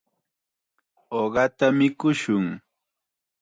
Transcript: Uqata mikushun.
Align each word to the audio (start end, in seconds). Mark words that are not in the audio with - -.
Uqata 1.19 1.67
mikushun. 1.77 2.45